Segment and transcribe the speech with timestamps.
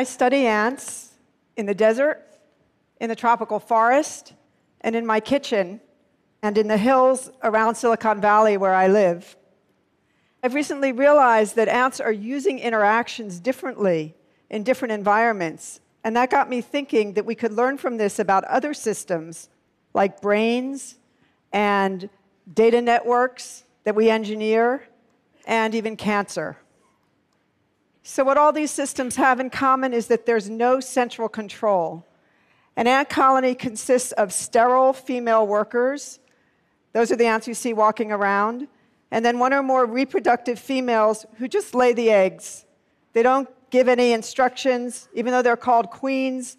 [0.00, 1.10] I study ants
[1.58, 2.26] in the desert,
[3.02, 4.32] in the tropical forest,
[4.80, 5.78] and in my kitchen,
[6.42, 9.36] and in the hills around Silicon Valley where I live.
[10.42, 14.14] I've recently realized that ants are using interactions differently
[14.48, 15.80] in different environments.
[16.02, 19.50] And that got me thinking that we could learn from this about other systems
[19.92, 20.94] like brains
[21.52, 22.08] and
[22.50, 24.82] data networks that we engineer
[25.46, 26.56] and even cancer.
[28.12, 32.04] So, what all these systems have in common is that there's no central control.
[32.74, 36.18] An ant colony consists of sterile female workers.
[36.92, 38.66] Those are the ants you see walking around
[39.12, 42.64] and then one or more reproductive females who just lay the eggs.
[43.12, 46.56] They don't give any instructions, even though they're called queens,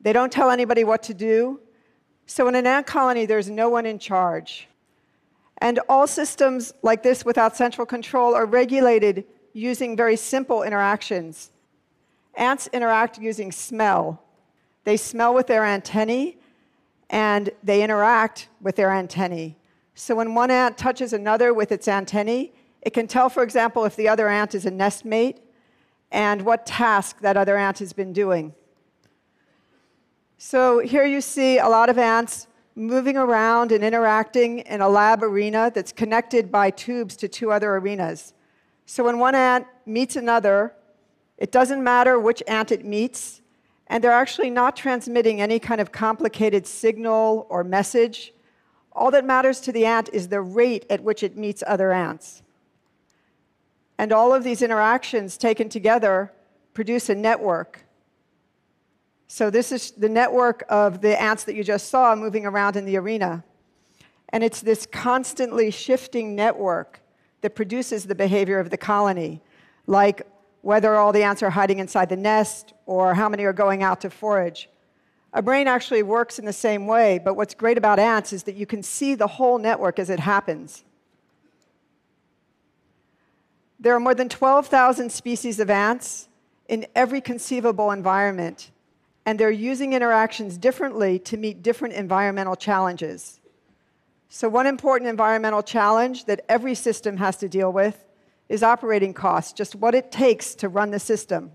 [0.00, 1.58] they don't tell anybody what to do.
[2.26, 4.68] So in an ant colony, there's no one in charge.
[5.58, 11.50] And all systems like this without central control are regulated using very simple interactions.
[12.34, 14.22] Ants interact using smell.
[14.82, 16.36] They smell with their antennae
[17.08, 19.56] and they interact with their antennae.
[19.94, 23.96] So when one ant touches another with its antennae, it can tell, for example, if
[23.96, 25.40] the other ant is a nest mate
[26.10, 28.52] and what task that other ant has been doing.
[30.36, 35.22] So here you see a lot of ants moving around and interacting in a lab
[35.22, 38.34] arena that's connected by tubes to two other arenas.
[38.86, 40.74] So when one ant meets another,
[41.38, 43.40] it doesn't matter which ant it meets,
[43.86, 48.32] and they're actually not transmitting any kind of complicated signal or message.
[48.92, 52.42] All that matters to the ant is the rate at which it meets other ants.
[53.98, 56.32] And all of these interactions taken together
[56.72, 57.84] produce a network.
[59.26, 62.84] So, this is the network of the ants that you just saw moving around in
[62.84, 63.44] the arena.
[64.28, 67.00] And it's this constantly shifting network
[67.44, 69.38] that produces the behavior of the colony,
[69.86, 70.26] like
[70.62, 74.00] whether all the ants are hiding inside the nest or how many are going out
[74.00, 74.70] to forage.
[75.34, 78.54] A brain actually works in the same way, but what's great about ants is that
[78.54, 80.84] you can see the whole network as it happens.
[83.78, 86.28] There are more than 12,000 species of ants
[86.66, 88.70] in every conceivable environment,
[89.26, 93.38] and they're using interactions differently to meet different environmental challenges.
[94.36, 98.04] So, one important environmental challenge that every system has to deal with
[98.48, 101.52] is operating costs, just what it takes to run the system.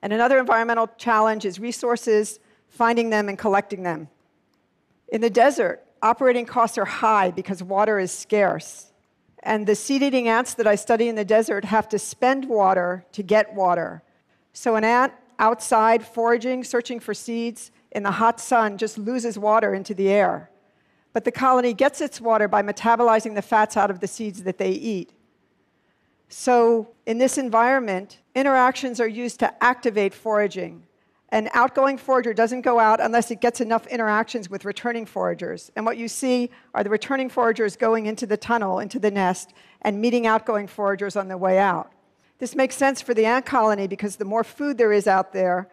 [0.00, 4.06] And another environmental challenge is resources, finding them and collecting them.
[5.08, 8.92] In the desert, operating costs are high because water is scarce.
[9.42, 13.04] And the seed eating ants that I study in the desert have to spend water
[13.10, 14.04] to get water.
[14.52, 19.74] So an ant outside foraging, searching for seeds in the hot sun just loses water
[19.74, 20.49] into the air.
[21.12, 24.58] But the colony gets its water by metabolizing the fats out of the seeds that
[24.58, 25.12] they eat.
[26.28, 30.84] So, in this environment, interactions are used to activate foraging.
[31.30, 35.70] An outgoing forager doesn't go out unless it gets enough interactions with returning foragers.
[35.76, 39.52] And what you see are the returning foragers going into the tunnel, into the nest,
[39.82, 41.92] and meeting outgoing foragers on their way out.
[42.38, 45.68] This makes sense for the ant colony because the more food there is out there,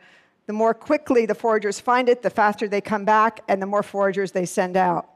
[0.46, 3.84] the more quickly the foragers find it, the faster they come back, and the more
[3.84, 5.09] foragers they send out.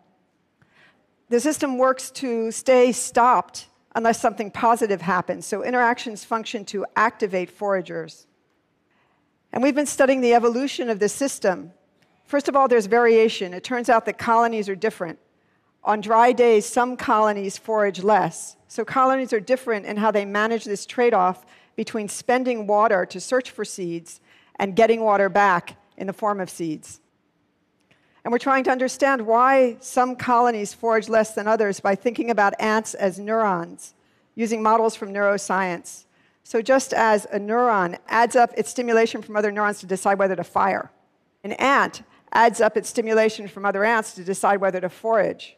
[1.31, 5.45] The system works to stay stopped unless something positive happens.
[5.45, 8.27] So interactions function to activate foragers.
[9.53, 11.71] And we've been studying the evolution of this system.
[12.25, 13.53] First of all, there's variation.
[13.53, 15.19] It turns out that colonies are different.
[15.85, 18.57] On dry days, some colonies forage less.
[18.67, 21.45] So colonies are different in how they manage this trade off
[21.77, 24.19] between spending water to search for seeds
[24.57, 26.99] and getting water back in the form of seeds.
[28.23, 32.53] And we're trying to understand why some colonies forage less than others by thinking about
[32.59, 33.95] ants as neurons,
[34.35, 36.05] using models from neuroscience.
[36.43, 40.35] So, just as a neuron adds up its stimulation from other neurons to decide whether
[40.35, 40.91] to fire,
[41.43, 45.57] an ant adds up its stimulation from other ants to decide whether to forage.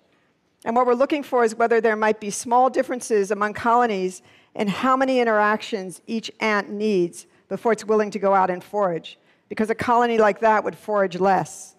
[0.65, 4.21] And what we're looking for is whether there might be small differences among colonies
[4.55, 9.17] in how many interactions each ant needs before it's willing to go out and forage,
[9.49, 11.75] because a colony like that would forage less.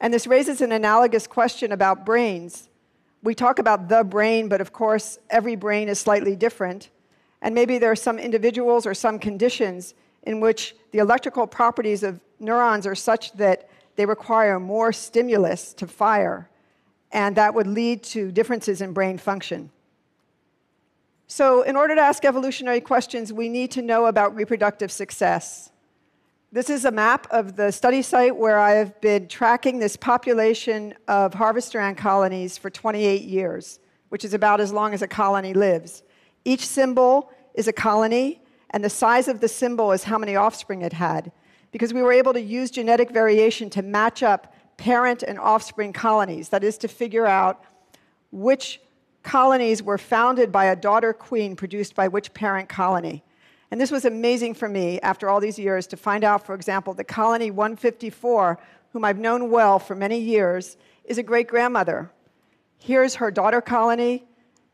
[0.00, 2.68] And this raises an analogous question about brains.
[3.22, 6.88] We talk about the brain, but of course, every brain is slightly different.
[7.42, 12.20] And maybe there are some individuals or some conditions in which the electrical properties of
[12.38, 16.48] neurons are such that they require more stimulus to fire,
[17.12, 19.70] and that would lead to differences in brain function.
[21.26, 25.70] So, in order to ask evolutionary questions, we need to know about reproductive success.
[26.52, 30.94] This is a map of the study site where I have been tracking this population
[31.06, 35.54] of harvester ant colonies for 28 years, which is about as long as a colony
[35.54, 36.02] lives.
[36.44, 40.82] Each symbol is a colony, and the size of the symbol is how many offspring
[40.82, 41.30] it had,
[41.70, 46.48] because we were able to use genetic variation to match up parent and offspring colonies.
[46.48, 47.62] That is, to figure out
[48.32, 48.80] which
[49.22, 53.22] colonies were founded by a daughter queen produced by which parent colony.
[53.70, 56.92] And this was amazing for me after all these years to find out, for example,
[56.94, 58.58] that colony 154,
[58.92, 62.10] whom I've known well for many years, is a great grandmother.
[62.78, 64.24] Here's her daughter colony,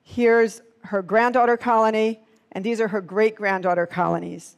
[0.02, 2.20] here's her granddaughter colony,
[2.52, 4.56] and these are her great granddaughter colonies.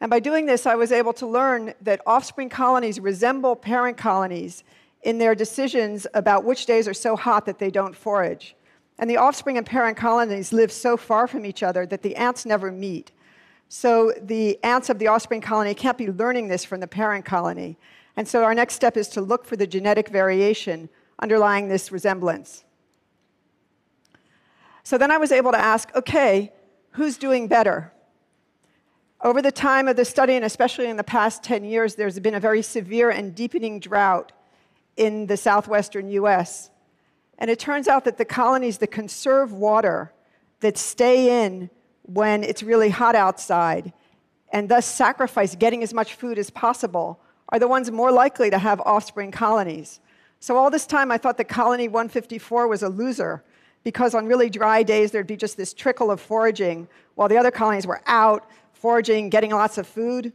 [0.00, 4.62] And by doing this, I was able to learn that offspring colonies resemble parent colonies
[5.02, 8.54] in their decisions about which days are so hot that they don't forage.
[8.98, 12.44] And the offspring and parent colonies live so far from each other that the ants
[12.46, 13.10] never meet.
[13.74, 17.78] So the ants of the offspring colony can't be learning this from the parent colony.
[18.18, 22.64] And so our next step is to look for the genetic variation underlying this resemblance.
[24.82, 26.52] So then I was able to ask okay,
[26.90, 27.90] who's doing better?
[29.22, 32.34] Over the time of the study, and especially in the past 10 years, there's been
[32.34, 34.32] a very severe and deepening drought
[34.98, 36.68] in the southwestern US.
[37.38, 40.12] And it turns out that the colonies that conserve water,
[40.60, 41.70] that stay in
[42.02, 43.92] when it's really hot outside,
[44.52, 48.58] and thus sacrifice getting as much food as possible, are the ones more likely to
[48.58, 50.00] have offspring colonies.
[50.40, 53.44] So all this time I thought that colony 154 was a loser
[53.84, 57.50] because on really dry days there'd be just this trickle of foraging while the other
[57.50, 60.32] colonies were out foraging, getting lots of food.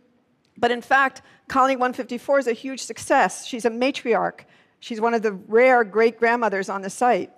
[0.57, 3.45] But in fact, colony 154 is a huge success.
[3.45, 4.41] She's a matriarch.
[4.79, 7.31] She's one of the rare great grandmothers on the site.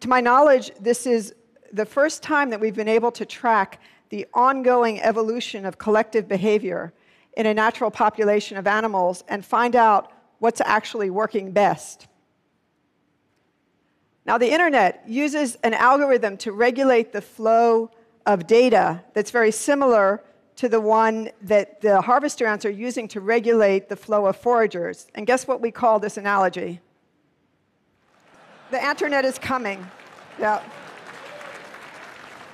[0.00, 1.34] To my knowledge, this is
[1.74, 3.80] the first time that we've been able to track
[4.10, 6.92] the ongoing evolution of collective behavior
[7.36, 12.06] in a natural population of animals and find out what's actually working best.
[14.24, 17.90] Now, the internet uses an algorithm to regulate the flow
[18.24, 20.22] of data that's very similar
[20.56, 25.08] to the one that the harvester ants are using to regulate the flow of foragers.
[25.16, 26.80] And guess what we call this analogy?
[28.70, 29.84] The anternet is coming.
[30.38, 30.62] Yeah.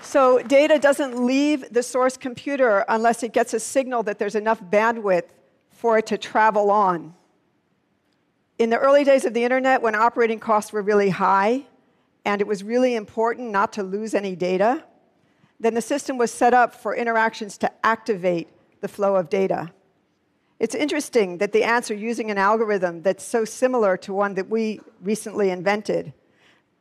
[0.02, 4.62] So data doesn't leave the source computer unless it gets a signal that there's enough
[4.62, 5.28] bandwidth
[5.70, 7.14] for it to travel on.
[8.58, 11.64] In the early days of the internet, when operating costs were really high
[12.24, 14.84] and it was really important not to lose any data,
[15.58, 18.48] then the system was set up for interactions to activate
[18.80, 19.70] the flow of data.
[20.58, 24.80] It's interesting that the are using an algorithm that's so similar to one that we
[25.00, 26.12] recently invented.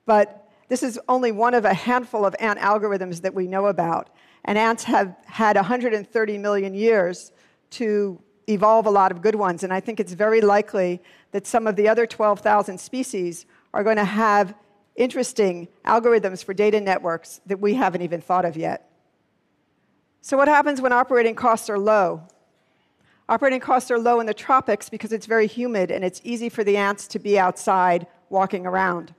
[0.06, 0.39] But
[0.70, 4.10] this is only one of a handful of ant algorithms that we know about.
[4.46, 7.32] And ants have had 130 million years
[7.72, 9.64] to evolve a lot of good ones.
[9.64, 11.02] And I think it's very likely
[11.32, 14.54] that some of the other 12,000 species are going to have
[14.96, 18.90] interesting algorithms for data networks that we haven't even thought of yet.
[20.22, 22.24] So, what happens when operating costs are low?
[23.30, 26.64] Operating costs are low in the tropics because it's very humid and it's easy for
[26.64, 29.14] the ants to be outside walking around.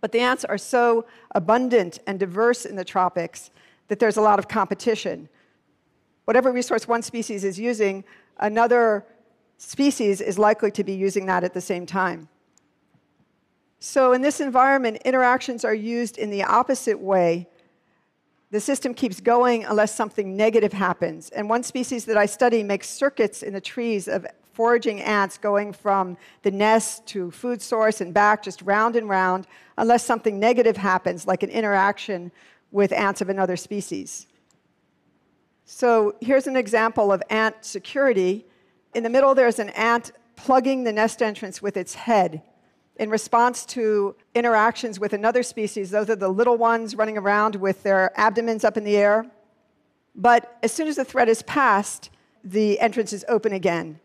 [0.00, 3.50] But the ants are so abundant and diverse in the tropics
[3.88, 5.28] that there's a lot of competition.
[6.24, 8.04] Whatever resource one species is using,
[8.38, 9.04] another
[9.58, 12.28] species is likely to be using that at the same time.
[13.78, 17.48] So, in this environment, interactions are used in the opposite way.
[18.50, 21.30] The system keeps going unless something negative happens.
[21.30, 25.72] And one species that I study makes circuits in the trees of foraging ants going
[25.72, 29.46] from the nest to food source and back, just round and round,
[29.78, 32.30] unless something negative happens, like an interaction
[32.70, 34.26] with ants of another species.
[35.64, 38.46] So here's an example of ant security.
[38.94, 42.42] In the middle, there's an ant plugging the nest entrance with its head
[42.96, 45.90] in response to interactions with another species.
[45.90, 49.26] Those are the little ones running around with their abdomens up in the air.
[50.14, 52.10] But as soon as the threat is passed,
[52.44, 54.00] the entrance is open again.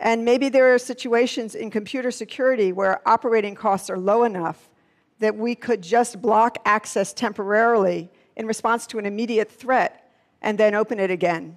[0.00, 4.70] And maybe there are situations in computer security where operating costs are low enough
[5.18, 10.08] that we could just block access temporarily in response to an immediate threat
[10.40, 11.56] and then open it again,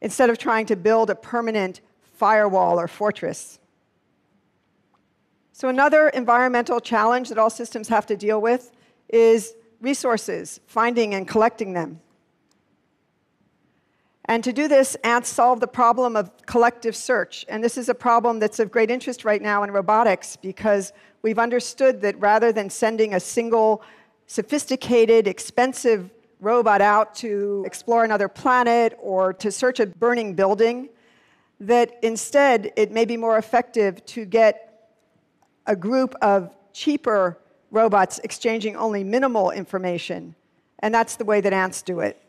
[0.00, 3.60] instead of trying to build a permanent firewall or fortress.
[5.52, 8.72] So, another environmental challenge that all systems have to deal with
[9.08, 12.00] is resources, finding and collecting them.
[14.30, 17.44] And to do this, ants solve the problem of collective search.
[17.48, 21.40] And this is a problem that's of great interest right now in robotics because we've
[21.40, 23.82] understood that rather than sending a single
[24.28, 30.90] sophisticated, expensive robot out to explore another planet or to search a burning building,
[31.58, 34.92] that instead it may be more effective to get
[35.66, 37.36] a group of cheaper
[37.72, 40.36] robots exchanging only minimal information.
[40.78, 42.22] And that's the way that ants do it.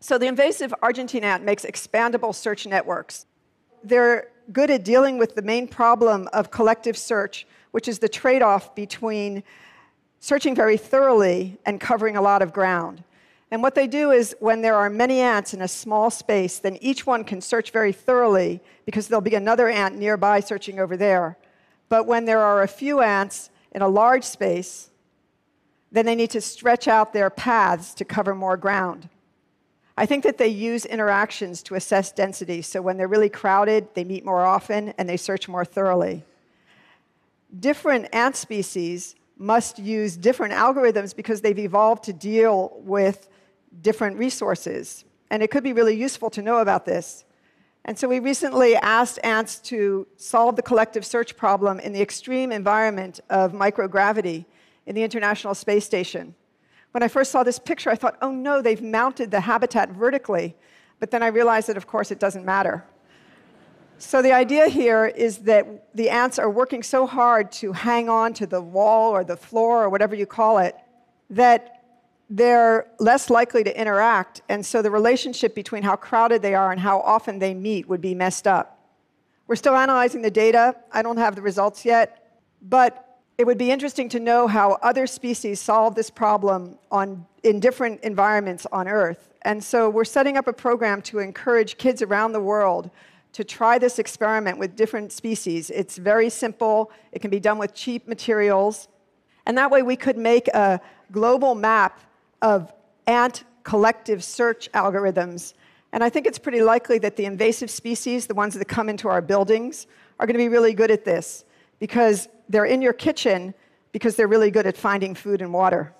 [0.00, 3.26] So the invasive Argentine ant makes expandable search networks.
[3.84, 8.42] They're good at dealing with the main problem of collective search, which is the trade
[8.42, 9.42] off between
[10.18, 13.04] searching very thoroughly and covering a lot of ground.
[13.50, 16.78] And what they do is when there are many ants in a small space, then
[16.80, 21.36] each one can search very thoroughly because there'll be another ant nearby searching over there.
[21.88, 24.90] But when there are a few ants in a large space,
[25.92, 29.08] then they need to stretch out their paths to cover more ground.
[30.00, 32.62] I think that they use interactions to assess density.
[32.62, 36.24] So when they're really crowded, they meet more often and they search more thoroughly.
[37.58, 43.28] Different ant species must use different algorithms because they've evolved to deal with
[43.82, 45.04] different resources.
[45.28, 47.26] And it could be really useful to know about this.
[47.84, 52.52] And so we recently asked ants to solve the collective search problem in the extreme
[52.52, 54.46] environment of microgravity
[54.86, 56.34] in the International Space Station.
[56.92, 60.56] When I first saw this picture, I thought, oh no, they've mounted the habitat vertically.
[60.98, 62.84] But then I realized that, of course, it doesn't matter.
[63.98, 68.32] So the idea here is that the ants are working so hard to hang on
[68.34, 70.74] to the wall or the floor or whatever you call it
[71.28, 71.82] that
[72.30, 74.40] they're less likely to interact.
[74.48, 78.00] And so the relationship between how crowded they are and how often they meet would
[78.00, 78.78] be messed up.
[79.46, 80.76] We're still analyzing the data.
[80.92, 82.32] I don't have the results yet.
[82.62, 83.09] But
[83.40, 87.98] it would be interesting to know how other species solve this problem on, in different
[88.02, 89.30] environments on Earth.
[89.40, 92.90] And so we're setting up a program to encourage kids around the world
[93.32, 95.70] to try this experiment with different species.
[95.70, 98.88] It's very simple, it can be done with cheap materials.
[99.46, 100.78] And that way we could make a
[101.10, 101.98] global map
[102.42, 102.70] of
[103.06, 105.54] ant collective search algorithms.
[105.94, 109.08] And I think it's pretty likely that the invasive species, the ones that come into
[109.08, 109.86] our buildings,
[110.18, 111.46] are going to be really good at this
[111.80, 113.52] because they're in your kitchen
[113.90, 115.92] because they're really good at finding food and water.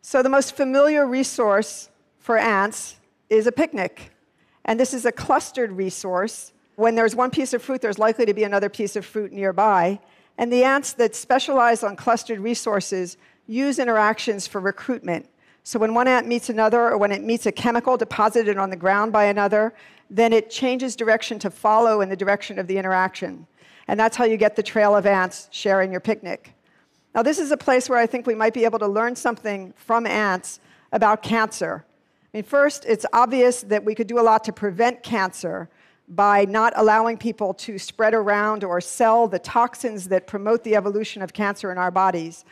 [0.00, 2.96] So, the most familiar resource for ants
[3.28, 4.12] is a picnic.
[4.64, 6.52] And this is a clustered resource.
[6.76, 10.00] When there's one piece of fruit, there's likely to be another piece of fruit nearby.
[10.38, 15.28] And the ants that specialize on clustered resources use interactions for recruitment.
[15.62, 18.76] So when one ant meets another, or when it meets a chemical deposited on the
[18.76, 19.74] ground by another,
[20.10, 23.46] then it changes direction to follow in the direction of the interaction.
[23.88, 26.52] And that's how you get the trail of ants sharing your picnic.
[27.14, 29.72] Now, this is a place where I think we might be able to learn something
[29.76, 30.60] from ants
[30.92, 31.84] about cancer.
[32.34, 35.70] I mean, first, it's obvious that we could do a lot to prevent cancer
[36.08, 41.22] by not allowing people to spread around or sell the toxins that promote the evolution
[41.22, 42.44] of cancer in our bodies.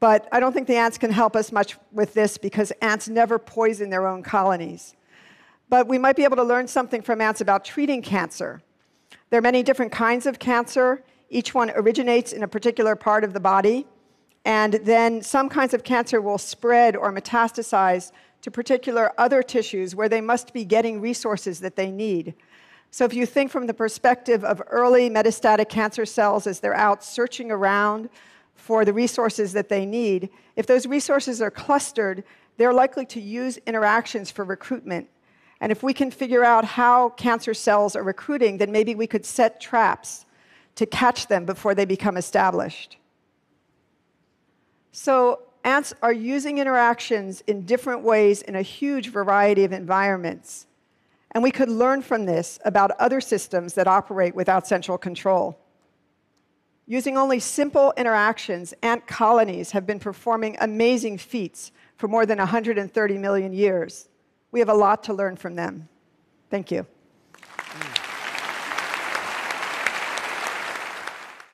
[0.00, 3.38] But I don't think the ants can help us much with this because ants never
[3.38, 4.96] poison their own colonies.
[5.68, 8.60] But we might be able to learn something from ants about treating cancer.
[9.30, 11.02] There are many different kinds of cancer.
[11.30, 13.86] Each one originates in a particular part of the body.
[14.44, 20.08] And then some kinds of cancer will spread or metastasize to particular other tissues where
[20.08, 22.34] they must be getting resources that they need.
[22.90, 27.02] So, if you think from the perspective of early metastatic cancer cells as they're out
[27.02, 28.08] searching around
[28.54, 32.22] for the resources that they need, if those resources are clustered,
[32.56, 35.08] they're likely to use interactions for recruitment.
[35.64, 39.24] And if we can figure out how cancer cells are recruiting, then maybe we could
[39.24, 40.26] set traps
[40.74, 42.98] to catch them before they become established.
[44.92, 50.66] So, ants are using interactions in different ways in a huge variety of environments.
[51.30, 55.58] And we could learn from this about other systems that operate without central control.
[56.86, 63.16] Using only simple interactions, ant colonies have been performing amazing feats for more than 130
[63.16, 64.10] million years.
[64.54, 65.88] We have a lot to learn from them.
[66.48, 66.86] Thank you.